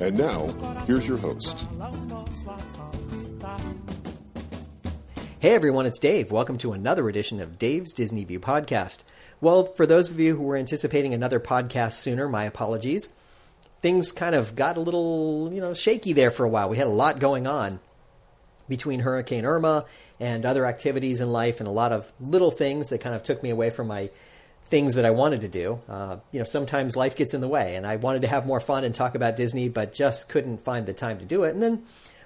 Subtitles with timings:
[0.00, 0.46] And now,
[0.86, 1.66] here's your host.
[5.38, 6.32] Hey everyone, it's Dave.
[6.32, 9.04] Welcome to another edition of Dave's Disney View podcast.
[9.40, 13.08] Well, for those of you who were anticipating another podcast sooner, my apologies.
[13.80, 16.68] Things kind of got a little, you know, shaky there for a while.
[16.68, 17.78] We had a lot going on
[18.68, 19.84] between Hurricane Irma
[20.18, 23.42] and other activities in life and a lot of little things that kind of took
[23.42, 24.10] me away from my
[24.64, 25.80] things that I wanted to do.
[25.88, 28.60] Uh, you know, sometimes life gets in the way, and I wanted to have more
[28.60, 31.50] fun and talk about Disney, but just couldn't find the time to do it.
[31.50, 31.82] And then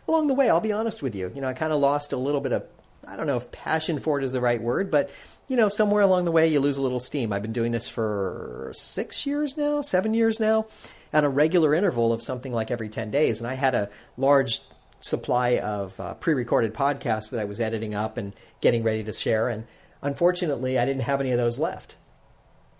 [0.06, 2.16] along the way, I'll be honest with you, you know, I kind of lost a
[2.16, 2.64] little bit of
[3.06, 5.10] I don't know if passion for it is the right word, but
[5.46, 7.32] you know, somewhere along the way you lose a little steam.
[7.32, 10.66] I've been doing this for six years now, seven years now,
[11.12, 13.38] at a regular interval of something like every 10 days.
[13.38, 14.60] And I had a large
[15.00, 19.12] supply of uh, pre recorded podcasts that I was editing up and getting ready to
[19.12, 19.48] share.
[19.48, 19.64] And
[20.02, 21.96] unfortunately, I didn't have any of those left.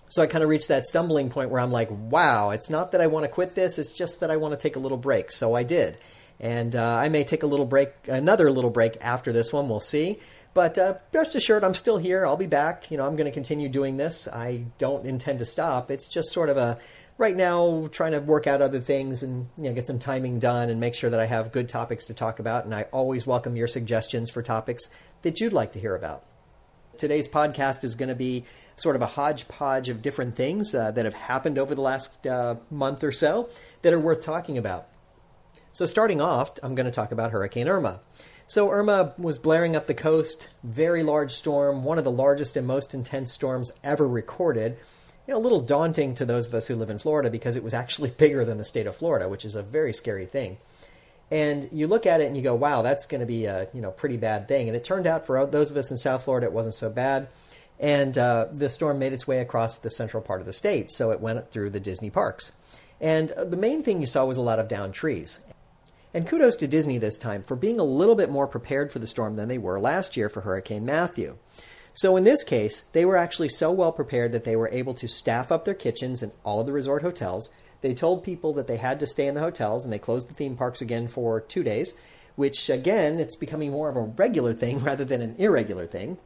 [0.08, 3.00] So I kind of reached that stumbling point where I'm like, wow, it's not that
[3.00, 5.30] I want to quit this, it's just that I want to take a little break.
[5.30, 5.98] So I did.
[6.40, 9.80] And uh, I may take a little break, another little break after this one, we'll
[9.80, 10.18] see.
[10.54, 12.26] But uh, rest assured, I'm still here.
[12.26, 12.90] I'll be back.
[12.90, 14.26] You know, I'm going to continue doing this.
[14.26, 15.90] I don't intend to stop.
[15.90, 16.78] It's just sort of a
[17.16, 20.70] right now trying to work out other things and you know get some timing done
[20.70, 22.64] and make sure that I have good topics to talk about.
[22.64, 24.88] And I always welcome your suggestions for topics
[25.22, 26.24] that you'd like to hear about.
[26.96, 28.44] Today's podcast is going to be
[28.80, 32.56] sort of a hodgepodge of different things uh, that have happened over the last uh,
[32.70, 33.48] month or so
[33.82, 34.86] that are worth talking about.
[35.72, 38.00] So, starting off, I'm going to talk about Hurricane Irma.
[38.47, 42.66] So, Irma was blaring up the coast, very large storm, one of the largest and
[42.66, 44.76] most intense storms ever recorded.
[45.26, 47.62] You know, a little daunting to those of us who live in Florida because it
[47.62, 50.56] was actually bigger than the state of Florida, which is a very scary thing.
[51.30, 53.82] And you look at it and you go, wow, that's going to be a you
[53.82, 54.69] know pretty bad thing.
[54.69, 57.28] And it turned out for those of us in South Florida, it wasn't so bad.
[57.81, 61.11] And uh, the storm made its way across the central part of the state, so
[61.11, 62.53] it went through the Disney parks.
[63.00, 65.41] And uh, the main thing you saw was a lot of downed trees.
[66.15, 69.06] And kudos to Disney this time for being a little bit more prepared for the
[69.06, 71.37] storm than they were last year for Hurricane Matthew.
[71.94, 75.09] So in this case, they were actually so well prepared that they were able to
[75.09, 77.50] staff up their kitchens in all of the resort hotels.
[77.81, 80.34] They told people that they had to stay in the hotels and they closed the
[80.34, 81.95] theme parks again for two days,
[82.37, 86.19] which again, it's becoming more of a regular thing rather than an irregular thing.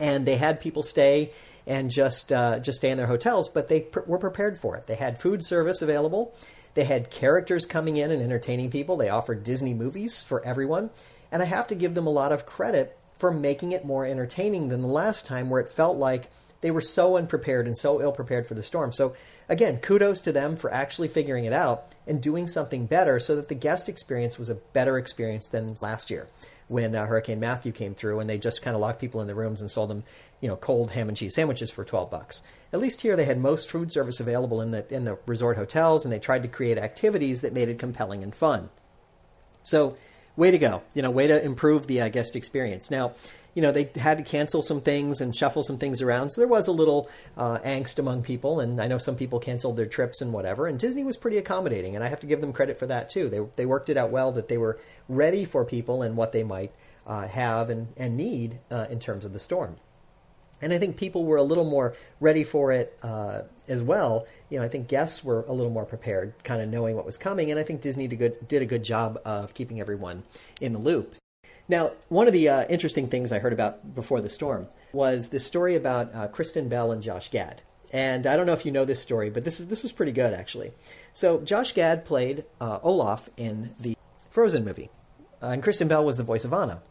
[0.00, 1.30] And they had people stay
[1.66, 4.86] and just uh, just stay in their hotels, but they pr- were prepared for it.
[4.86, 6.34] They had food service available
[6.74, 8.96] they had characters coming in and entertaining people.
[8.96, 10.90] They offered Disney movies for everyone.
[11.32, 14.68] And I have to give them a lot of credit for making it more entertaining
[14.68, 18.12] than the last time where it felt like they were so unprepared and so ill
[18.12, 18.92] prepared for the storm.
[18.92, 19.14] So,
[19.48, 23.48] again, kudos to them for actually figuring it out and doing something better so that
[23.48, 26.28] the guest experience was a better experience than last year
[26.70, 29.34] when uh, Hurricane Matthew came through and they just kind of locked people in the
[29.34, 30.04] rooms and sold them,
[30.40, 32.42] you know, cold ham and cheese sandwiches for 12 bucks.
[32.72, 36.04] At least here they had most food service available in the in the resort hotels
[36.04, 38.70] and they tried to create activities that made it compelling and fun.
[39.62, 39.96] So,
[40.36, 40.82] way to go.
[40.94, 42.90] You know, way to improve the uh, guest experience.
[42.90, 43.12] Now,
[43.54, 46.30] you know, they had to cancel some things and shuffle some things around.
[46.30, 49.76] So there was a little uh, angst among people, and I know some people canceled
[49.76, 50.66] their trips and whatever.
[50.66, 53.28] And Disney was pretty accommodating, and I have to give them credit for that too.
[53.28, 54.78] They they worked it out well that they were
[55.08, 56.72] ready for people and what they might
[57.06, 59.76] uh, have and and need uh, in terms of the storm.
[60.62, 64.26] And I think people were a little more ready for it uh, as well.
[64.50, 67.16] You know, I think guests were a little more prepared, kind of knowing what was
[67.16, 67.50] coming.
[67.50, 70.22] And I think Disney did, good, did a good job of keeping everyone
[70.60, 71.14] in the loop.
[71.70, 75.46] Now, one of the uh, interesting things I heard about before the storm was this
[75.46, 77.62] story about uh, Kristen Bell and Josh Gad.
[77.92, 80.10] And I don't know if you know this story, but this is this is pretty
[80.10, 80.72] good actually.
[81.12, 83.96] So Josh Gad played uh, Olaf in the
[84.30, 84.90] Frozen movie,
[85.40, 86.82] uh, and Kristen Bell was the voice of Anna.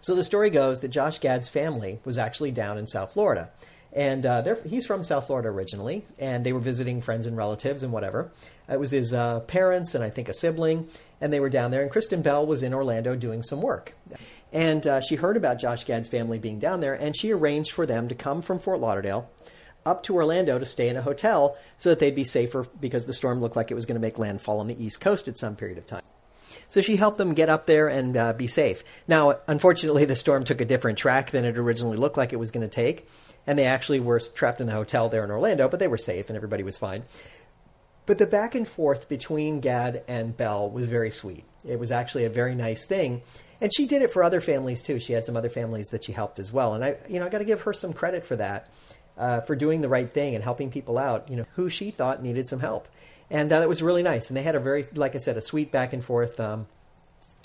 [0.00, 3.50] So the story goes that Josh Gad's family was actually down in South Florida,
[3.92, 7.92] and uh, he's from South Florida originally, and they were visiting friends and relatives and
[7.92, 8.30] whatever.
[8.68, 10.88] It was his uh, parents and I think a sibling,
[11.20, 11.82] and they were down there.
[11.82, 13.94] And Kristen Bell was in Orlando doing some work,
[14.52, 17.86] and uh, she heard about Josh Gad's family being down there, and she arranged for
[17.86, 19.30] them to come from Fort Lauderdale
[19.84, 23.12] up to Orlando to stay in a hotel so that they'd be safer because the
[23.12, 25.56] storm looked like it was going to make landfall on the East Coast at some
[25.56, 26.02] period of time.
[26.68, 28.84] So she helped them get up there and uh, be safe.
[29.08, 32.50] Now, unfortunately, the storm took a different track than it originally looked like it was
[32.50, 33.08] going to take,
[33.46, 36.28] and they actually were trapped in the hotel there in Orlando, but they were safe
[36.28, 37.02] and everybody was fine.
[38.06, 41.44] But the back and forth between Gad and Bell was very sweet.
[41.66, 43.22] It was actually a very nice thing.
[43.60, 44.98] And she did it for other families too.
[44.98, 46.74] She had some other families that she helped as well.
[46.74, 48.68] And I, you know, I got to give her some credit for that,
[49.16, 52.22] uh, for doing the right thing and helping people out, you know, who she thought
[52.22, 52.88] needed some help.
[53.30, 54.28] And uh, that was really nice.
[54.28, 56.40] And they had a very, like I said, a sweet back and forth.
[56.40, 56.66] Um,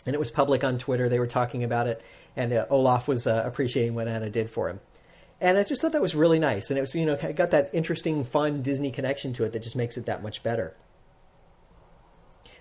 [0.07, 1.07] and it was public on Twitter.
[1.07, 2.03] They were talking about it.
[2.35, 4.79] And uh, Olaf was uh, appreciating what Anna did for him.
[5.39, 6.69] And I just thought that was really nice.
[6.69, 9.75] And it was, you know, got that interesting, fun Disney connection to it that just
[9.75, 10.75] makes it that much better.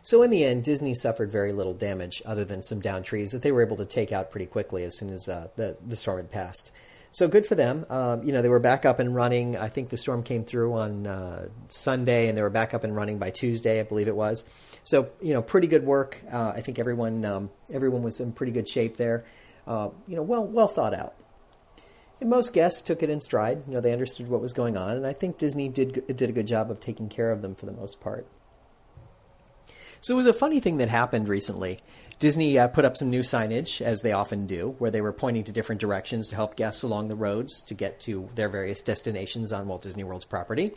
[0.02, 3.42] So in the end, Disney suffered very little damage other than some downed trees that
[3.42, 6.18] they were able to take out pretty quickly as soon as uh, the, the storm
[6.18, 6.70] had passed.
[7.16, 7.86] So good for them.
[7.88, 9.56] Um, you know, they were back up and running.
[9.56, 12.94] I think the storm came through on uh, Sunday, and they were back up and
[12.94, 14.44] running by Tuesday, I believe it was.
[14.84, 16.20] So you know, pretty good work.
[16.30, 19.24] Uh, I think everyone um, everyone was in pretty good shape there.
[19.66, 21.14] Uh, you know, well well thought out.
[22.20, 23.62] And most guests took it in stride.
[23.66, 26.32] You know, they understood what was going on, and I think Disney did did a
[26.32, 28.26] good job of taking care of them for the most part.
[30.00, 31.78] So it was a funny thing that happened recently.
[32.18, 35.44] Disney uh, put up some new signage, as they often do, where they were pointing
[35.44, 39.52] to different directions to help guests along the roads to get to their various destinations
[39.52, 40.72] on Walt Disney World's property.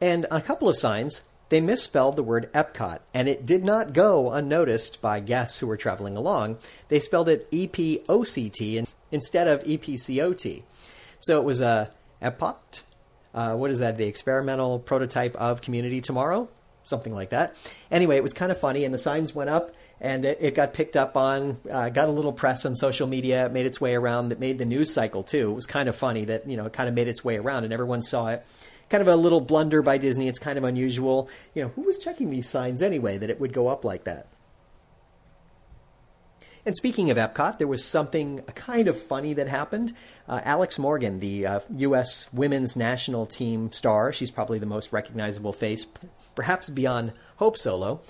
[0.00, 3.92] And on a couple of signs, they misspelled the word Epcot, and it did not
[3.92, 6.58] go unnoticed by guests who were traveling along.
[6.88, 10.64] They spelled it E P O C T instead of E P C O T.
[11.26, 11.90] So it was a
[12.22, 12.82] Epcot.
[13.34, 13.98] Uh, what is that?
[13.98, 16.48] The experimental prototype of Community Tomorrow?
[16.84, 17.56] something like that.
[17.90, 20.72] Anyway, it was kind of funny, and the signs went up, and it, it got
[20.72, 24.28] picked up on, uh, got a little press on social media, made its way around,
[24.28, 25.50] that made the news cycle too.
[25.50, 27.64] It was kind of funny that you know it kind of made its way around,
[27.64, 28.46] and everyone saw it.
[28.88, 30.28] Kind of a little blunder by Disney.
[30.28, 31.28] It's kind of unusual.
[31.54, 34.28] You know, who was checking these signs anyway that it would go up like that?
[36.66, 39.92] And speaking of Epcot, there was something kind of funny that happened.
[40.28, 42.28] Uh, Alex Morgan, the uh, U.S.
[42.32, 45.86] women's national team star, she's probably the most recognizable face,
[46.34, 48.00] perhaps beyond Hope Solo.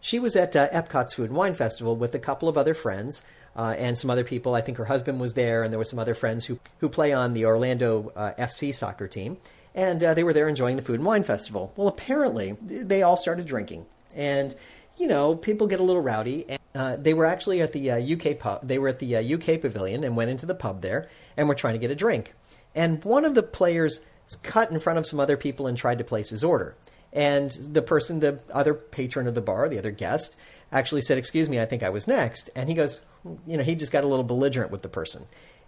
[0.00, 3.26] She was at uh, Epcot's Food and Wine Festival with a couple of other friends
[3.56, 4.54] uh, and some other people.
[4.54, 7.12] I think her husband was there, and there were some other friends who, who play
[7.12, 9.38] on the Orlando uh, FC soccer team.
[9.74, 11.72] And uh, they were there enjoying the Food and Wine Festival.
[11.74, 13.86] Well, apparently, they all started drinking.
[14.14, 14.54] And
[14.96, 16.46] you know, people get a little rowdy.
[16.48, 18.66] And, uh, they were actually at the uh, UK pub.
[18.66, 21.54] They were at the uh, UK pavilion and went into the pub there and were
[21.54, 22.34] trying to get a drink.
[22.74, 24.00] And one of the players
[24.42, 26.76] cut in front of some other people and tried to place his order.
[27.12, 30.36] And the person, the other patron of the bar, the other guest,
[30.70, 33.00] actually said, "Excuse me, I think I was next." And he goes,
[33.46, 35.24] you know, he just got a little belligerent with the person.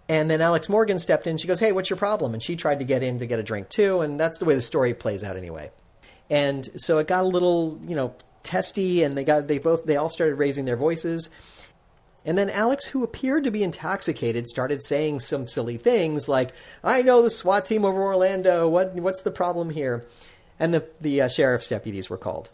[0.07, 1.37] And then Alex Morgan stepped in.
[1.37, 3.43] She goes, "Hey, what's your problem?" And she tried to get in to get a
[3.43, 4.01] drink too.
[4.01, 5.71] And that's the way the story plays out anyway.
[6.29, 9.95] And so it got a little, you know, testy, and they got they both they
[9.95, 11.29] all started raising their voices.
[12.25, 16.51] And then Alex, who appeared to be intoxicated, started saying some silly things like,
[16.83, 18.67] "I know the SWAT team over Orlando.
[18.67, 20.05] What what's the problem here?"
[20.59, 22.49] And the the uh, sheriff's deputies were called.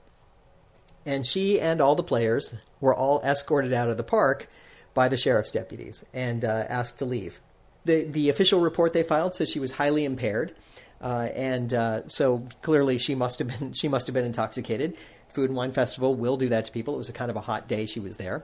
[1.05, 4.49] And she and all the players were all escorted out of the park
[4.95, 7.39] by the sheriff's deputies and uh, asked to leave.
[7.85, 10.55] The the official report they filed says she was highly impaired.
[11.01, 14.95] Uh, and uh, so clearly she must have been she must have been intoxicated.
[15.35, 16.95] Food and Wine Festival will do that to people.
[16.95, 18.43] It was a kind of a hot day she was there.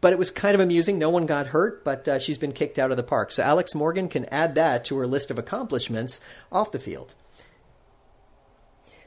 [0.00, 0.98] But it was kind of amusing.
[0.98, 3.30] No one got hurt, but uh, she's been kicked out of the park.
[3.30, 7.14] So Alex Morgan can add that to her list of accomplishments off the field.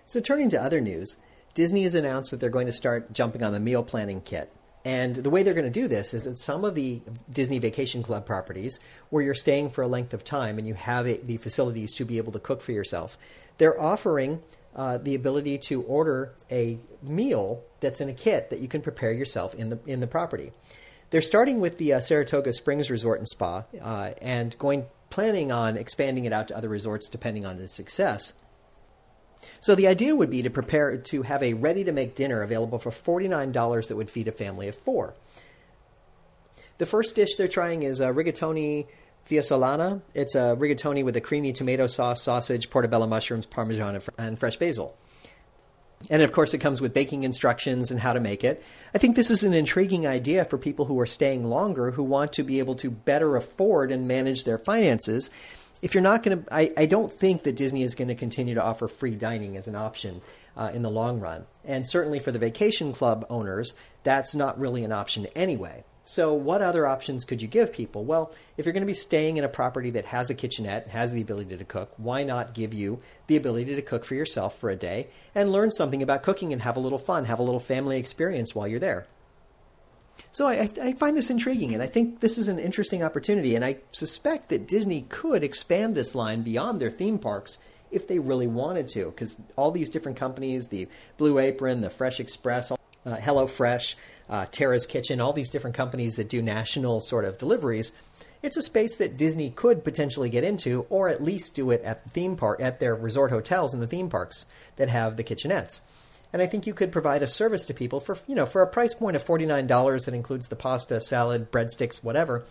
[0.06, 1.18] So turning to other news,
[1.54, 4.52] Disney has announced that they're going to start jumping on the meal planning kit.
[4.86, 8.04] And the way they're going to do this is that some of the Disney Vacation
[8.04, 8.80] Club properties,
[9.10, 12.18] where you're staying for a length of time and you have the facilities to be
[12.18, 13.18] able to cook for yourself,
[13.58, 14.44] they're offering
[14.76, 19.12] uh, the ability to order a meal that's in a kit that you can prepare
[19.12, 20.52] yourself in the in the property.
[21.12, 25.78] They're starting with the uh, Saratoga Springs Resort and Spa uh, and going planning on
[25.78, 28.34] expanding it out to other resorts depending on the success.
[29.62, 33.88] So the idea would be to prepare to have a ready-to-make dinner available for $49
[33.88, 35.14] that would feed a family of four.
[36.80, 38.88] The first dish they're trying is a rigatoni
[39.28, 40.02] Fiesolana.
[40.14, 44.96] It's a rigatoni with a creamy tomato sauce, sausage, portobello mushrooms, parmesan, and fresh basil.
[46.10, 48.64] And of course, it comes with baking instructions and how to make it.
[48.94, 52.34] I think this is an intriguing idea for people who are staying longer who want
[52.34, 55.30] to be able to better afford and manage their finances.
[55.82, 58.64] If you're not going to, I, don't think that Disney is going to continue to
[58.64, 60.22] offer free dining as an option
[60.56, 61.46] uh, in the long run.
[61.64, 65.84] And certainly for the vacation club owners, that's not really an option anyway.
[66.08, 68.06] So, what other options could you give people?
[68.06, 70.92] Well, if you're going to be staying in a property that has a kitchenette, and
[70.92, 74.58] has the ability to cook, why not give you the ability to cook for yourself
[74.60, 77.44] for a day and learn something about cooking and have a little fun, have a
[77.44, 79.08] little family experience while you're there?
[80.32, 83.56] So I, I, find this intriguing, and I think this is an interesting opportunity.
[83.56, 87.58] And I suspect that Disney could expand this line beyond their theme parks
[87.90, 92.20] if they really wanted to, because all these different companies, the Blue Apron, the Fresh
[92.20, 92.72] Express,
[93.06, 93.96] uh, Hello Fresh,
[94.30, 97.92] uh, Terra's Kitchen, all these different companies that do national sort of deliveries,
[98.42, 102.04] it's a space that Disney could potentially get into, or at least do it at
[102.04, 104.46] the theme park, at their resort hotels and the theme parks
[104.76, 105.82] that have the kitchenettes.
[106.32, 108.68] And I think you could provide a service to people for you know for a
[108.68, 112.46] price point of forty nine dollars that includes the pasta, salad, breadsticks, whatever.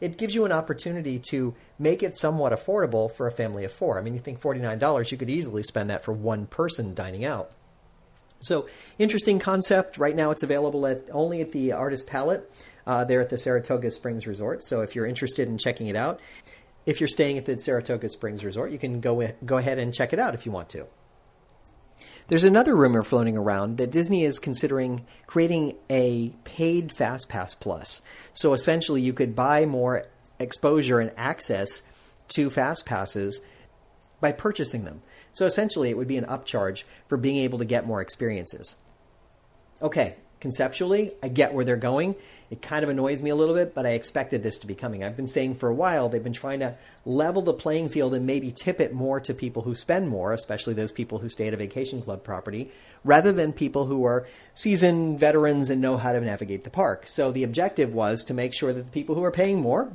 [0.00, 3.98] It gives you an opportunity to make it somewhat affordable for a family of four.
[3.98, 6.94] I mean, you think forty nine dollars, you could easily spend that for one person
[6.94, 7.52] dining out.
[8.40, 8.66] So
[8.98, 9.98] interesting concept.
[9.98, 12.50] Right now, it's available at only at the Artist Palette
[12.86, 14.64] uh, there at the Saratoga Springs Resort.
[14.64, 16.20] So if you're interested in checking it out,
[16.86, 20.12] if you're staying at the Saratoga Springs Resort, you can go go ahead and check
[20.12, 20.86] it out if you want to.
[22.28, 28.02] There's another rumor floating around that Disney is considering creating a paid FastPass Plus.
[28.32, 30.06] So essentially, you could buy more
[30.38, 31.82] exposure and access
[32.28, 33.40] to FastPasses
[34.20, 35.02] by purchasing them.
[35.32, 38.76] So essentially, it would be an upcharge for being able to get more experiences.
[39.82, 42.16] Okay, conceptually, I get where they're going.
[42.50, 45.04] It kind of annoys me a little bit, but I expected this to be coming.
[45.04, 48.26] I've been saying for a while they've been trying to level the playing field and
[48.26, 51.54] maybe tip it more to people who spend more, especially those people who stay at
[51.54, 52.70] a vacation club property,
[53.04, 57.06] rather than people who are seasoned veterans and know how to navigate the park.
[57.06, 59.92] So the objective was to make sure that the people who are paying more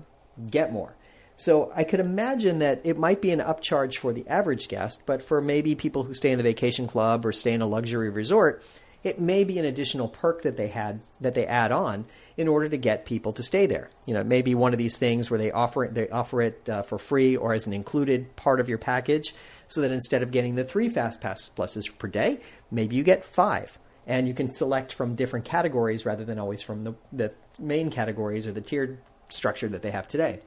[0.49, 0.95] get more.
[1.37, 5.21] So I could imagine that it might be an upcharge for the average guest, but
[5.21, 8.63] for maybe people who stay in the vacation club or stay in a luxury resort,
[9.05, 12.05] it may be an additional perk that they had that they add on
[12.37, 13.89] in order to get people to stay there.
[14.05, 16.41] You know, it may be one of these things where they offer it they offer
[16.41, 19.35] it uh, for free or as an included part of your package,
[19.67, 22.39] so that instead of getting the three fast pass pluses per day,
[22.71, 23.77] maybe you get five,
[24.07, 28.47] and you can select from different categories rather than always from the the main categories
[28.47, 28.97] or the tiered
[29.29, 30.39] structure that they have today.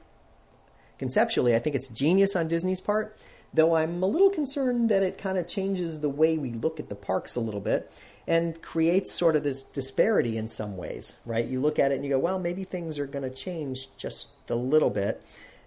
[0.99, 3.17] Conceptually, I think it's genius on Disney's part
[3.53, 6.89] though I'm a little concerned that it kind of changes the way we look at
[6.89, 7.91] the parks a little bit
[8.27, 11.45] and creates sort of this disparity in some ways, right?
[11.45, 14.29] You look at it and you go, well, maybe things are going to change just
[14.49, 15.23] a little bit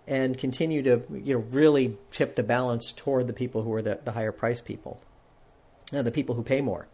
[0.07, 4.01] and continue to you know really tip the balance toward the people who are the,
[4.05, 5.01] the higher price people,
[5.93, 6.87] uh, the people who pay more.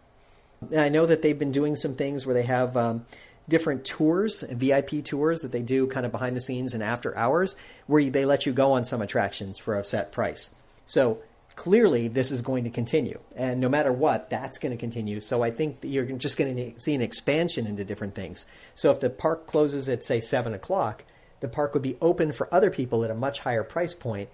[0.70, 3.06] And I know that they've been doing some things where they have um,
[3.48, 7.56] different tours, VIP tours that they do kind of behind the scenes and after hours,
[7.86, 10.50] where they let you go on some attractions for a set price.
[10.86, 11.22] So
[11.56, 13.18] clearly this is going to continue.
[13.34, 15.20] And no matter what, that's going to continue.
[15.20, 18.46] So I think you're just going to see an expansion into different things.
[18.74, 21.04] So if the park closes at, say, 7 o'clock,
[21.40, 24.28] the park would be open for other people at a much higher price point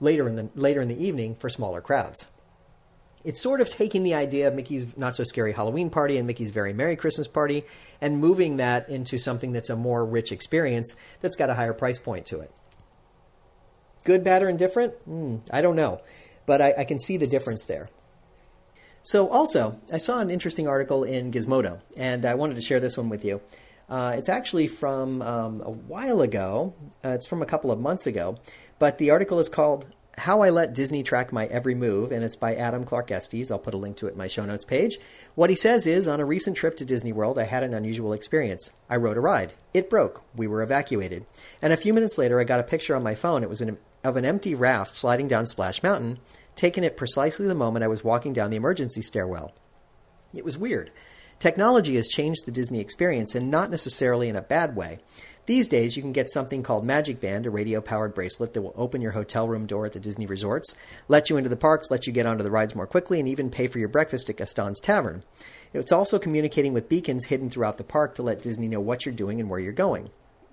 [0.00, 2.28] later in the, later in the evening for smaller crowds.
[3.24, 6.50] It's sort of taking the idea of Mickey's Not So Scary Halloween Party and Mickey's
[6.50, 7.64] Very Merry Christmas Party
[8.00, 11.98] and moving that into something that's a more rich experience that's got a higher price
[11.98, 12.52] point to it.
[14.04, 14.92] Good, bad, or indifferent?
[15.08, 16.00] Mm, I don't know
[16.46, 17.88] but I, I can see the difference there.
[19.02, 22.96] So, also, I saw an interesting article in Gizmodo, and I wanted to share this
[22.96, 23.42] one with you.
[23.88, 26.74] Uh, it's actually from um, a while ago.
[27.04, 28.38] Uh, it's from a couple of months ago,
[28.78, 29.86] but the article is called
[30.18, 33.50] "How I Let Disney Track My Every Move," and it's by Adam Clark Estes.
[33.50, 34.98] I'll put a link to it in my show notes page.
[35.34, 38.12] What he says is, on a recent trip to Disney World, I had an unusual
[38.12, 38.70] experience.
[38.88, 39.52] I rode a ride.
[39.72, 40.22] It broke.
[40.34, 41.26] We were evacuated,
[41.60, 43.42] and a few minutes later, I got a picture on my phone.
[43.42, 46.18] It was an, of an empty raft sliding down Splash Mountain
[46.56, 49.52] taken at precisely the moment I was walking down the emergency stairwell.
[50.32, 50.90] It was weird.
[51.40, 55.00] Technology has changed the Disney experience, and not necessarily in a bad way.
[55.46, 58.72] These days, you can get something called Magic Band, a radio powered bracelet that will
[58.76, 60.74] open your hotel room door at the Disney resorts,
[61.06, 63.50] let you into the parks, let you get onto the rides more quickly, and even
[63.50, 65.22] pay for your breakfast at Gaston's Tavern.
[65.74, 69.14] It's also communicating with beacons hidden throughout the park to let Disney know what you're
[69.14, 70.08] doing and where you're going.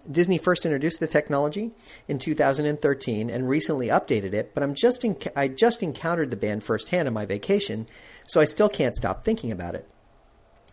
[0.10, 1.72] Disney first introduced the technology
[2.10, 5.06] in 2013 and recently updated it, but I'm just
[5.38, 7.88] I just encountered the band firsthand on my vacation,
[8.28, 9.88] so I still can't stop thinking about it.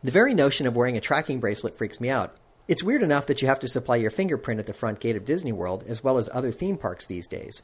[0.03, 2.35] The very notion of wearing a tracking bracelet freaks me out.
[2.69, 5.25] It's weird enough that you have to supply your fingerprint at the front gate of
[5.25, 7.63] Disney World as well as other theme parks these days.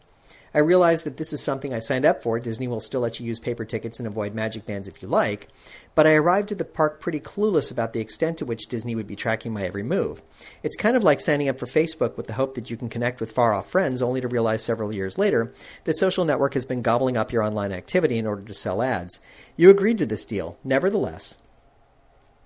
[0.55, 2.41] I realize that this is something I signed up for.
[2.41, 5.49] Disney will still let you use paper tickets and avoid magic bands if you like,
[5.95, 9.07] but I arrived at the park pretty clueless about the extent to which Disney would
[9.07, 10.23] be tracking my every move.
[10.63, 13.21] It's kind of like signing up for Facebook with the hope that you can connect
[13.21, 15.53] with far off friends, only to realize several years later
[15.85, 19.21] that social network has been gobbling up your online activity in order to sell ads.
[19.55, 20.57] You agreed to this deal.
[20.65, 21.37] Nevertheless,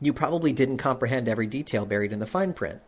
[0.00, 2.81] you probably didn't comprehend every detail buried in the fine print.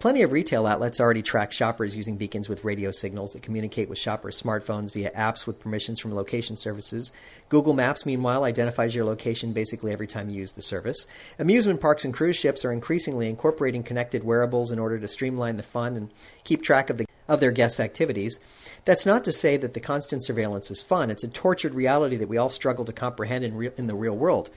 [0.00, 3.98] Plenty of retail outlets already track shoppers using beacons with radio signals that communicate with
[3.98, 7.12] shoppers' smartphones via apps with permissions from location services.
[7.48, 11.06] Google Maps, meanwhile, identifies your location basically every time you use the service.
[11.38, 15.62] Amusement parks and cruise ships are increasingly incorporating connected wearables in order to streamline the
[15.62, 16.10] fun and
[16.42, 18.38] keep track of the of their guests' activities.
[18.84, 21.10] That's not to say that the constant surveillance is fun.
[21.10, 24.16] It's a tortured reality that we all struggle to comprehend in, re- in the real
[24.16, 24.50] world.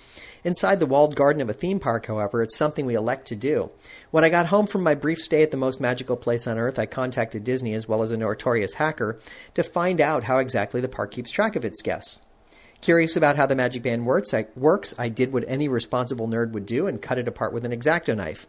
[0.44, 3.72] Inside the walled garden of a theme park, however, it's something we elect to do.
[4.12, 6.78] When I got home from my brief stay at the most magical place on earth,
[6.78, 9.20] I contacted Disney as well as a notorious hacker
[9.54, 12.22] to find out how exactly the park keeps track of its guests.
[12.82, 16.52] Curious about how the Magic Band works I, works, I did what any responsible nerd
[16.52, 18.46] would do and cut it apart with an X-Acto knife.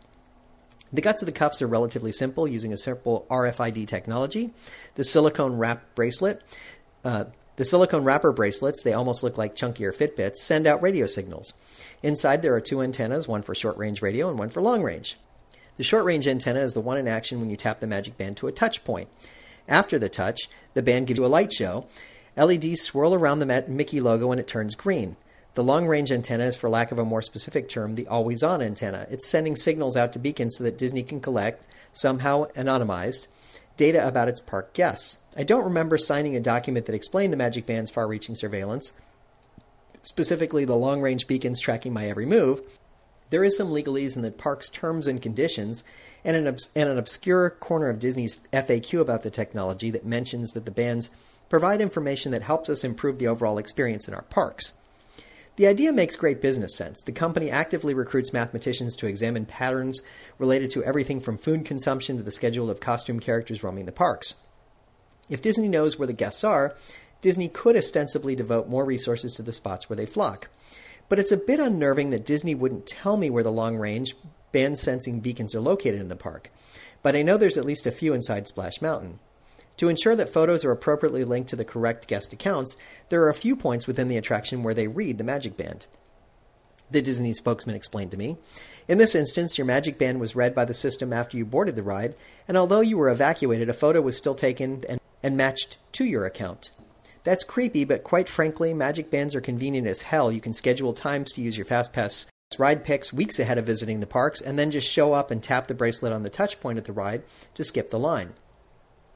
[0.93, 4.51] The guts of the cuffs are relatively simple using a simple RFID technology.
[4.95, 6.43] The silicone wrap bracelet,
[7.05, 7.27] uh,
[7.57, 11.55] the silicone wrapper bracelets, they almost look like chunkier Fitbits, send out radio signals.
[12.03, 15.17] Inside there are two antennas, one for short range radio and one for long range.
[15.77, 18.37] The short range antenna is the one in action when you tap the magic band
[18.39, 19.09] to a touch point.
[19.69, 21.87] After the touch, the band gives you a light show.
[22.37, 25.17] LEDs swirl around the Mickey logo and it turns green.
[25.59, 28.63] The long range antenna is, for lack of a more specific term, the always on
[28.63, 29.09] antenna.
[29.11, 33.27] It's sending signals out to beacons so that Disney can collect, somehow anonymized,
[33.77, 35.19] data about its park guests.
[35.37, 38.93] I don't remember signing a document that explained the Magic Band's far reaching surveillance,
[40.03, 42.61] specifically the long range beacons tracking my every move.
[43.31, 45.83] There is some legalese in the park's terms and conditions,
[46.25, 50.53] and an, obs- and an obscure corner of Disney's FAQ about the technology that mentions
[50.53, 51.11] that the bands
[51.49, 54.75] provide information that helps us improve the overall experience in our parks.
[55.59, 57.03] The idea makes great business sense.
[57.03, 60.01] The company actively recruits mathematicians to examine patterns
[60.39, 64.37] related to everything from food consumption to the schedule of costume characters roaming the parks.
[65.29, 66.77] If Disney knows where the guests are,
[67.23, 70.49] Disney could ostensibly devote more resources to the spots where they flock.
[71.09, 74.15] But it's a bit unnerving that Disney wouldn't tell me where the long range
[74.53, 76.53] band sensing beacons are located in the park.
[77.03, 79.19] But I know there's at least a few inside Splash Mountain.
[79.79, 82.77] To ensure that photos are appropriately linked to the correct guest accounts,
[83.09, 85.87] there are a few points within the attraction where they read the Magic Band.
[86.91, 88.39] The Disney spokesman explained to me.
[88.89, 91.85] In this instance, your Magic Band was read by the system after you boarded the
[91.85, 92.17] ride,
[92.49, 96.27] and although you were evacuated, a photo was still taken and, and matched to your
[96.27, 96.71] account.
[97.23, 100.33] That's creepy, but quite frankly, Magic Bands are convenient as hell.
[100.33, 102.27] You can schedule times to use your FastPass
[102.59, 105.69] ride picks weeks ahead of visiting the parks, and then just show up and tap
[105.69, 107.23] the bracelet on the touch point at the ride
[107.55, 108.33] to skip the line.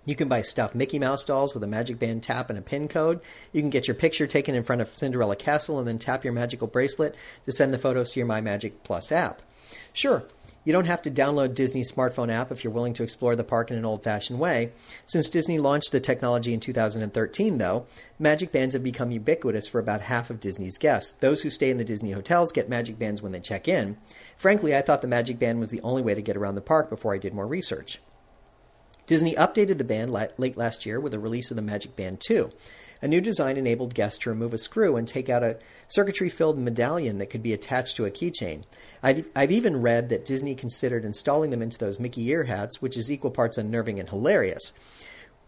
[0.05, 2.88] You can buy stuffed Mickey Mouse dolls with a Magic Band tap and a PIN
[2.88, 3.21] code.
[3.53, 6.33] You can get your picture taken in front of Cinderella Castle and then tap your
[6.33, 7.15] magical bracelet
[7.47, 9.43] to send the photos to your My Magic Plus app.
[9.93, 10.25] Sure,
[10.65, 13.71] you don't have to download Disney's smartphone app if you're willing to explore the park
[13.71, 14.71] in an old fashioned way.
[15.07, 17.87] Since Disney launched the technology in 2013, though,
[18.19, 21.12] Magic Bands have become ubiquitous for about half of Disney's guests.
[21.12, 23.97] Those who stay in the Disney hotels get Magic Bands when they check in.
[24.37, 26.91] Frankly, I thought the Magic Band was the only way to get around the park
[26.91, 27.99] before I did more research.
[29.07, 32.51] Disney updated the band late last year with the release of the Magic Band 2.
[33.05, 36.57] A new design enabled guests to remove a screw and take out a circuitry filled
[36.57, 38.62] medallion that could be attached to a keychain.
[39.03, 42.97] I've, I've, even read that Disney considered installing them into those Mickey ear hats, which
[42.97, 44.73] is equal parts unnerving and hilarious.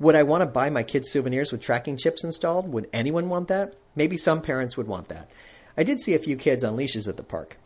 [0.00, 2.72] Would I want to buy my kids souvenirs with tracking chips installed?
[2.72, 3.74] Would anyone want that?
[3.94, 5.30] Maybe some parents would want that.
[5.76, 7.58] I did see a few kids on leashes at the park.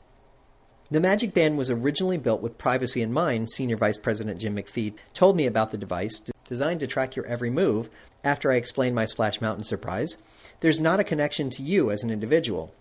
[0.91, 4.95] The Magic Band was originally built with privacy in mind, Senior Vice President Jim MacPhee
[5.13, 7.91] told me about the device, designed to track your every move.
[8.25, 10.17] After I explained my Splash Mountain surprise,
[10.61, 12.73] there's not a connection to you as an individual.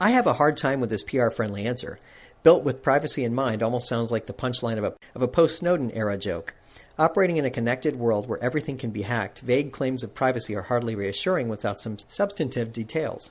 [0.00, 2.00] I have a hard time with this PR friendly answer.
[2.42, 5.58] Built with privacy in mind almost sounds like the punchline of a, of a post
[5.58, 6.54] Snowden era joke.
[6.98, 10.62] Operating in a connected world where everything can be hacked, vague claims of privacy are
[10.62, 13.30] hardly reassuring without some substantive details.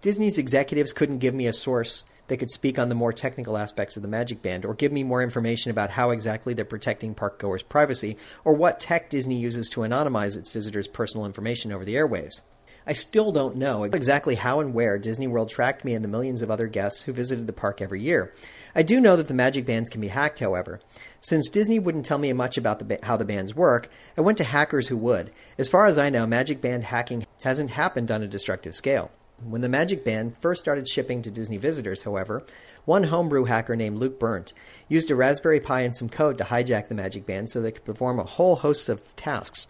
[0.00, 3.96] Disney's executives couldn't give me a source that could speak on the more technical aspects
[3.96, 7.68] of the Magic Band or give me more information about how exactly they're protecting parkgoers'
[7.68, 12.40] privacy or what tech Disney uses to anonymize its visitors' personal information over the airwaves.
[12.86, 16.40] I still don't know exactly how and where Disney World tracked me and the millions
[16.40, 18.32] of other guests who visited the park every year.
[18.74, 20.80] I do know that the Magic Bands can be hacked, however.
[21.20, 24.44] Since Disney wouldn't tell me much about the, how the bands work, I went to
[24.44, 25.30] hackers who would.
[25.58, 29.10] As far as I know, Magic Band hacking hasn't happened on a destructive scale.
[29.42, 32.44] When the Magic Band first started shipping to Disney visitors, however,
[32.84, 34.52] one homebrew hacker named Luke Berndt
[34.86, 37.84] used a Raspberry Pi and some code to hijack the Magic Band so they could
[37.84, 39.66] perform a whole host of tasks.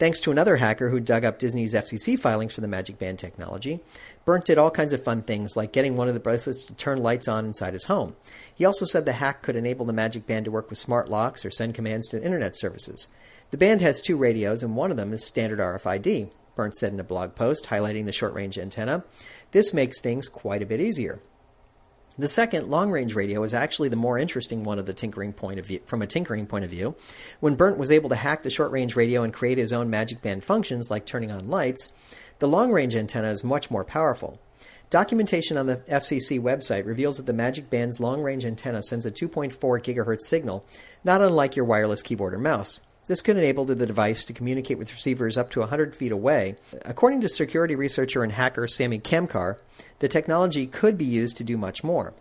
[0.00, 3.78] Thanks to another hacker who dug up Disney's FCC filings for the Magic Band technology,
[4.26, 7.00] Berndt did all kinds of fun things, like getting one of the bracelets to turn
[7.00, 8.16] lights on inside his home.
[8.52, 11.44] He also said the hack could enable the Magic Band to work with smart locks
[11.44, 13.06] or send commands to internet services.
[13.52, 16.30] The band has two radios, and one of them is standard RFID.
[16.56, 19.04] Berndt said in a blog post highlighting the short range antenna.
[19.52, 21.20] This makes things quite a bit easier.
[22.16, 25.66] The second, long-range radio, is actually the more interesting one of the tinkering point of
[25.66, 26.94] view, from a tinkering point of view.
[27.40, 30.44] When Berndt was able to hack the short-range radio and create his own magic band
[30.44, 31.92] functions like turning on lights,
[32.38, 34.40] the long-range antenna is much more powerful.
[34.90, 39.10] Documentation on the FCC website reveals that the Magic Band's long range antenna sends a
[39.10, 40.64] 2.4 GHz signal,
[41.02, 42.80] not unlike your wireless keyboard or mouse.
[43.06, 46.56] This could enable the device to communicate with receivers up to 100 feet away.
[46.86, 49.58] According to security researcher and hacker Samy Kamkar,
[49.98, 52.14] the technology could be used to do much more.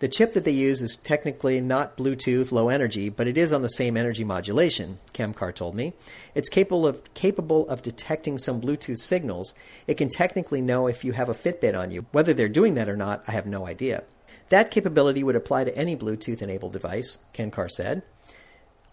[0.00, 3.62] The chip that they use is technically not Bluetooth low energy, but it is on
[3.62, 5.92] the same energy modulation, Kamkar told me.
[6.34, 9.54] It's capable of, capable of detecting some Bluetooth signals.
[9.86, 12.06] It can technically know if you have a Fitbit on you.
[12.10, 14.02] Whether they're doing that or not, I have no idea.
[14.48, 18.02] That capability would apply to any Bluetooth enabled device, Kamkar said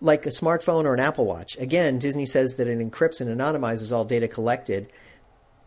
[0.01, 1.57] like a smartphone or an Apple Watch.
[1.57, 4.91] Again, Disney says that it encrypts and anonymizes all data collected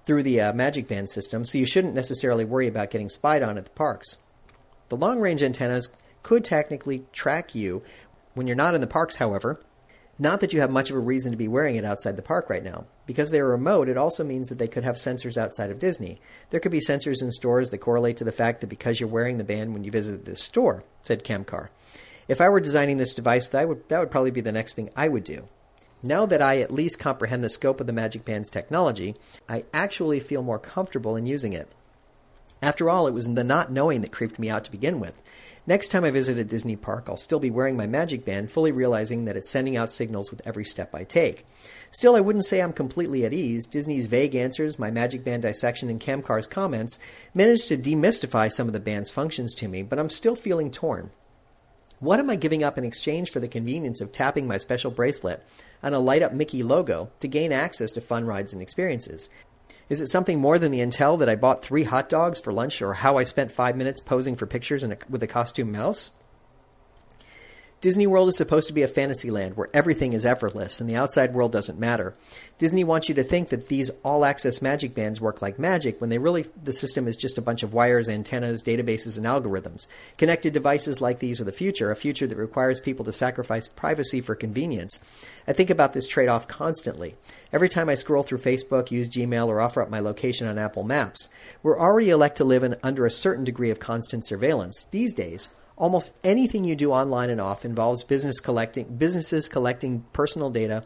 [0.04, 3.58] through the uh, Magic Band system, so you shouldn't necessarily worry about getting spied on
[3.58, 4.18] at the parks.
[4.88, 5.88] The long range antennas
[6.22, 7.82] could technically track you
[8.34, 9.60] when you're not in the parks, however.
[10.18, 12.50] Not that you have much of a reason to be wearing it outside the park
[12.50, 12.84] right now.
[13.06, 16.20] Because they are remote, it also means that they could have sensors outside of Disney.
[16.50, 19.38] There could be sensors in stores that correlate to the fact that because you're wearing
[19.38, 21.70] the band when you visit this store, said Kamkar.
[22.28, 24.90] If I were designing this device, that would, that would probably be the next thing
[24.96, 25.48] I would do.
[26.02, 29.14] Now that I at least comprehend the scope of the Magic Band's technology,
[29.48, 31.68] I actually feel more comfortable in using it.
[32.60, 35.20] After all, it was the not knowing that creeped me out to begin with.
[35.64, 38.72] Next time I visit a Disney park, I'll still be wearing my Magic Band, fully
[38.72, 41.44] realizing that it's sending out signals with every step I take.
[41.92, 43.66] Still, I wouldn't say I'm completely at ease.
[43.66, 46.98] Disney's vague answers, my Magic Band dissection, and Kamkar's comments
[47.32, 51.10] managed to demystify some of the band's functions to me, but I'm still feeling torn.
[52.02, 55.40] What am I giving up in exchange for the convenience of tapping my special bracelet
[55.84, 59.30] on a light up Mickey logo to gain access to fun rides and experiences?
[59.88, 62.82] Is it something more than the intel that I bought three hot dogs for lunch
[62.82, 66.10] or how I spent five minutes posing for pictures a, with a costume mouse?
[67.82, 70.94] Disney World is supposed to be a fantasy land where everything is effortless and the
[70.94, 72.14] outside world doesn't matter.
[72.56, 76.08] Disney wants you to think that these all access magic bands work like magic when
[76.08, 79.88] they really the system is just a bunch of wires, antennas, databases, and algorithms.
[80.16, 84.20] Connected devices like these are the future, a future that requires people to sacrifice privacy
[84.20, 85.00] for convenience.
[85.48, 87.16] I think about this trade off constantly.
[87.52, 90.84] Every time I scroll through Facebook, use Gmail, or offer up my location on Apple
[90.84, 91.28] Maps,
[91.64, 94.84] we're already elect to live in, under a certain degree of constant surveillance.
[94.84, 100.50] These days, Almost anything you do online and off involves business collecting, businesses collecting personal
[100.50, 100.84] data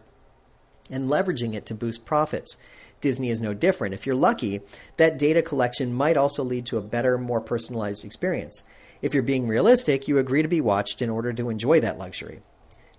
[0.90, 2.56] and leveraging it to boost profits.
[3.00, 3.94] Disney is no different.
[3.94, 4.60] If you're lucky,
[4.96, 8.64] that data collection might also lead to a better, more personalized experience.
[9.02, 12.40] If you're being realistic, you agree to be watched in order to enjoy that luxury.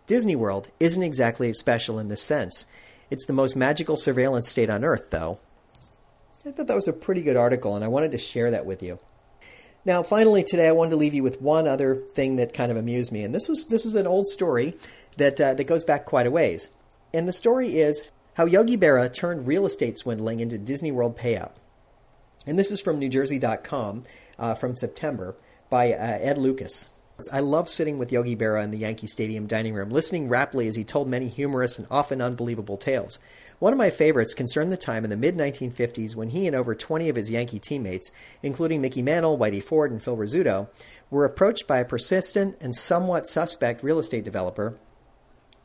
[0.06, 2.66] Disney World isn't exactly special in this sense.
[3.10, 5.40] It's the most magical surveillance state on earth, though.
[6.46, 8.84] I thought that was a pretty good article, and I wanted to share that with
[8.84, 9.00] you.
[9.88, 12.78] Now, finally, today I wanted to leave you with one other thing that kind of
[12.78, 14.76] amused me, and this was this was an old story
[15.16, 16.68] that uh, that goes back quite a ways.
[17.14, 21.52] And the story is how Yogi Berra turned real estate swindling into Disney World payout.
[22.46, 24.04] And this is from NewJersey.com
[24.38, 25.38] uh, from September
[25.70, 26.90] by uh, Ed Lucas.
[27.32, 30.76] I love sitting with Yogi Berra in the Yankee Stadium dining room, listening raptly as
[30.76, 33.20] he told many humorous and often unbelievable tales.
[33.60, 36.76] One of my favorites concerned the time in the mid 1950s when he and over
[36.76, 38.12] 20 of his Yankee teammates,
[38.44, 40.68] including Mickey Mantle, Whitey Ford, and Phil Rizzuto,
[41.10, 44.78] were approached by a persistent and somewhat suspect real estate developer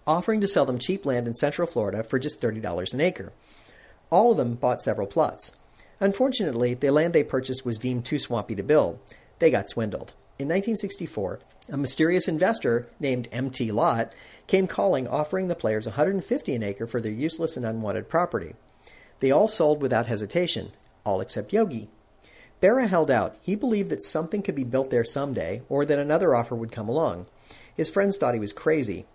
[0.07, 3.33] offering to sell them cheap land in Central Florida for just $30 an acre.
[4.11, 5.57] All of them bought several plots.
[6.01, 8.99] Unfortunately, the land they purchased was deemed too swampy to build.
[9.39, 10.13] They got swindled.
[10.39, 14.13] In 1964, a mysterious investor named MT Lott
[14.47, 18.55] came calling offering the players 150 an acre for their useless and unwanted property.
[19.21, 20.73] They all sold without hesitation,
[21.05, 21.89] all except Yogi.
[22.61, 23.37] Berra held out.
[23.41, 26.89] He believed that something could be built there someday, or that another offer would come
[26.89, 27.27] along.
[27.75, 29.07] His friends thought he was crazy.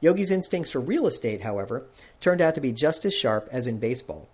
[0.00, 1.86] Yogi's instincts for real estate, however,
[2.20, 4.28] turned out to be just as sharp as in baseball.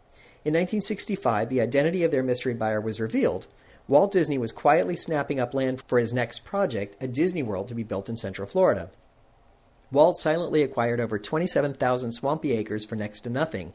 [0.45, 3.49] In 1965, the identity of their mystery buyer was revealed.
[3.89, 7.75] Walt Disney was quietly snapping up land for his next project, a Disney World to
[7.75, 8.91] be built in Central Florida.
[9.91, 13.73] Walt silently acquired over 27,000 swampy acres for next to nothing.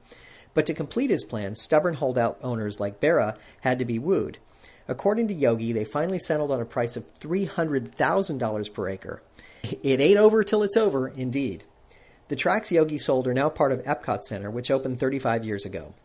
[0.53, 4.37] But to complete his plan, stubborn holdout owners like Berra had to be wooed.
[4.87, 9.23] According to Yogi, they finally settled on a price of $300,000 per acre.
[9.81, 11.63] It ain't over till it's over, indeed.
[12.27, 15.95] The tracks Yogi sold are now part of Epcot Center, which opened 35 years ago.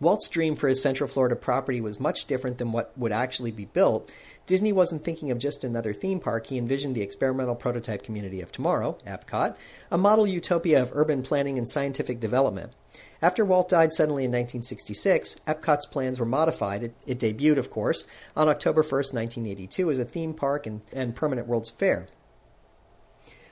[0.00, 3.64] Walt's dream for his Central Florida property was much different than what would actually be
[3.64, 4.12] built.
[4.46, 8.52] Disney wasn't thinking of just another theme park, he envisioned the experimental prototype community of
[8.52, 9.56] tomorrow, Epcot,
[9.90, 12.74] a model utopia of urban planning and scientific development.
[13.20, 16.84] After Walt died suddenly in 1966, Epcot's plans were modified.
[16.84, 18.06] It, it debuted, of course,
[18.36, 22.06] on October 1, 1982, as a theme park and, and permanent World's Fair.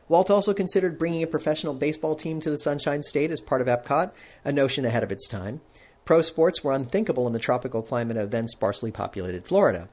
[0.08, 3.66] Walt also considered bringing a professional baseball team to the Sunshine State as part of
[3.66, 4.12] Epcot,
[4.44, 5.60] a notion ahead of its time.
[6.06, 9.88] Pro sports were unthinkable in the tropical climate of then sparsely populated Florida.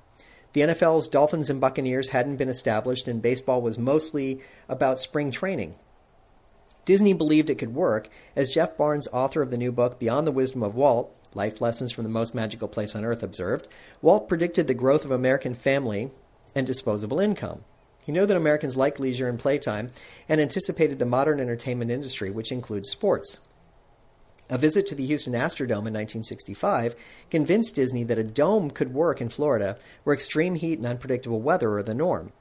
[0.54, 5.73] The NFL's Dolphins and Buccaneers hadn't been established, and baseball was mostly about spring training.
[6.86, 10.32] Disney believed it could work, as Jeff Barnes, author of the new book Beyond the
[10.32, 13.67] Wisdom of Walt Life Lessons from the Most Magical Place on Earth, observed.
[13.99, 16.12] Walt predicted the growth of American family
[16.54, 17.63] and disposable income.
[18.06, 19.89] He knew that Americans like leisure and playtime
[20.30, 23.47] and anticipated the modern entertainment industry, which includes sports.
[24.49, 26.95] A visit to the Houston Astrodome in 1965
[27.29, 31.77] convinced Disney that a dome could work in Florida, where extreme heat and unpredictable weather
[31.77, 32.34] are the norm.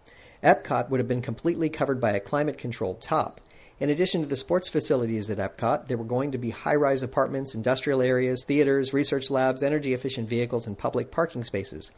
[0.42, 3.40] Epcot would have been completely covered by a climate controlled top.
[3.78, 7.02] In addition to the sports facilities at Epcot, there were going to be high rise
[7.02, 11.92] apartments, industrial areas, theaters, research labs, energy efficient vehicles, and public parking spaces,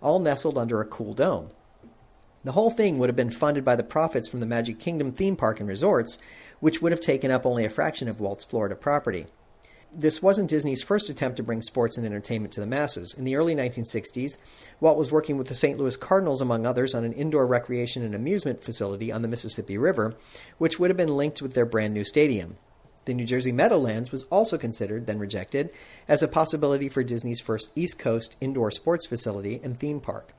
[0.00, 1.50] all nestled under a cool dome.
[2.48, 5.36] The whole thing would have been funded by the profits from the Magic Kingdom theme
[5.36, 6.18] park and resorts,
[6.60, 9.26] which would have taken up only a fraction of Walt's Florida property.
[9.92, 13.12] This wasn't Disney's first attempt to bring sports and entertainment to the masses.
[13.12, 14.38] In the early 1960s,
[14.80, 15.78] Walt was working with the St.
[15.78, 20.14] Louis Cardinals, among others, on an indoor recreation and amusement facility on the Mississippi River,
[20.56, 22.56] which would have been linked with their brand new stadium.
[23.04, 25.68] The New Jersey Meadowlands was also considered, then rejected,
[26.08, 30.32] as a possibility for Disney's first East Coast indoor sports facility and theme park.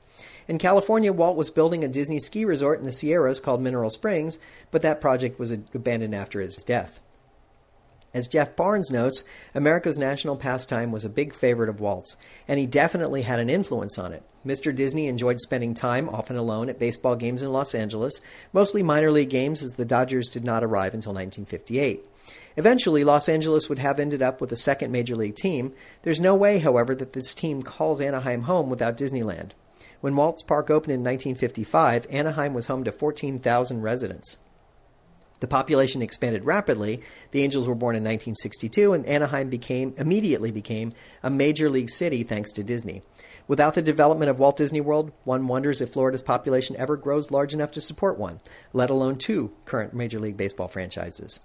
[0.50, 4.40] In California, Walt was building a Disney ski resort in the Sierras called Mineral Springs,
[4.72, 7.00] but that project was abandoned after his death.
[8.12, 9.22] As Jeff Barnes notes,
[9.54, 12.16] America's national pastime was a big favorite of Walt's,
[12.48, 14.24] and he definitely had an influence on it.
[14.44, 14.74] Mr.
[14.74, 18.20] Disney enjoyed spending time, often alone, at baseball games in Los Angeles,
[18.52, 22.04] mostly minor league games as the Dodgers did not arrive until 1958.
[22.56, 25.72] Eventually, Los Angeles would have ended up with a second major league team.
[26.02, 29.52] There's no way, however, that this team calls Anaheim home without Disneyland.
[30.00, 34.38] When Walt's Park opened in 1955, Anaheim was home to 14,000 residents.
[35.40, 37.02] The population expanded rapidly.
[37.30, 42.22] The Angels were born in 1962, and Anaheim became immediately became a major league city
[42.22, 43.02] thanks to Disney.
[43.48, 47.52] Without the development of Walt Disney World, one wonders if Florida's population ever grows large
[47.54, 48.40] enough to support one,
[48.72, 51.40] let alone two current Major League Baseball franchises.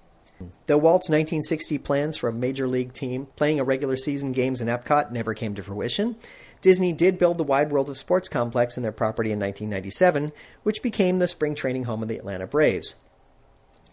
[0.68, 4.68] Though Walt's 1960 plans for a major league team playing a regular season games in
[4.68, 6.18] Epcot never came to fruition,
[6.66, 10.32] Disney did build the Wide World of Sports complex in their property in 1997,
[10.64, 12.96] which became the spring training home of the Atlanta Braves.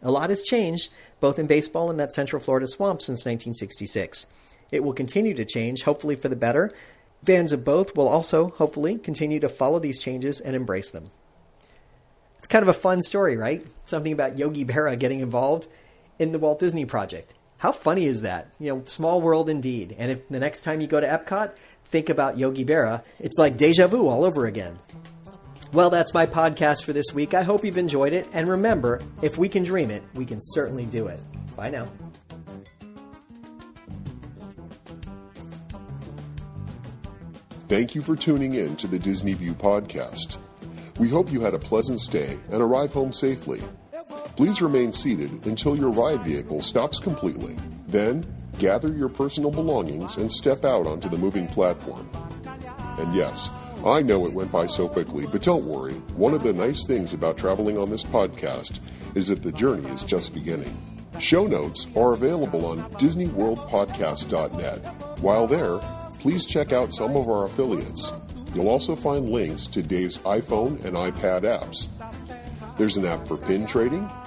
[0.00, 4.24] A lot has changed, both in baseball and that Central Florida swamp since 1966.
[4.70, 6.72] It will continue to change, hopefully for the better.
[7.22, 11.10] Fans of both will also, hopefully, continue to follow these changes and embrace them.
[12.38, 13.66] It's kind of a fun story, right?
[13.84, 15.68] Something about Yogi Berra getting involved
[16.18, 17.34] in the Walt Disney Project.
[17.62, 18.48] How funny is that?
[18.58, 19.94] You know, small world indeed.
[19.96, 21.52] And if the next time you go to Epcot,
[21.92, 24.78] think about Yogi Berra, it's like deja vu all over again.
[25.72, 27.34] Well, that's my podcast for this week.
[27.34, 28.26] I hope you've enjoyed it.
[28.32, 31.20] And remember, if we can dream it, we can certainly do it.
[31.54, 31.88] Bye now.
[37.68, 40.36] Thank you for tuning in to the Disney View podcast.
[40.98, 43.62] We hope you had a pleasant stay and arrive home safely.
[44.36, 47.56] Please remain seated until your ride vehicle stops completely.
[47.86, 48.26] Then,
[48.58, 52.08] gather your personal belongings and step out onto the moving platform.
[52.98, 53.50] And yes,
[53.84, 55.94] I know it went by so quickly, but don't worry.
[56.14, 58.80] One of the nice things about traveling on this podcast
[59.14, 60.76] is that the journey is just beginning.
[61.18, 65.18] Show notes are available on DisneyWorldPodcast.net.
[65.20, 65.78] While there,
[66.20, 68.12] please check out some of our affiliates.
[68.54, 71.88] You'll also find links to Dave's iPhone and iPad apps.
[72.78, 74.08] There's an app for pin trading,